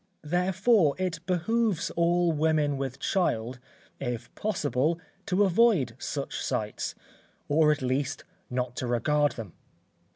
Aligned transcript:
Therefore 0.23 0.95
it 0.97 1.19
behoves 1.27 1.91
all 1.91 2.31
women 2.31 2.75
with 2.79 2.97
child, 2.97 3.59
if 3.99 4.33
possible, 4.33 4.99
to 5.27 5.43
avoid 5.43 5.95
such 5.99 6.43
sights, 6.43 6.95
or 7.47 7.71
at 7.71 7.83
least, 7.83 8.23
not 8.49 8.75
to 8.77 8.87
regard 8.87 9.33
them. 9.33 9.53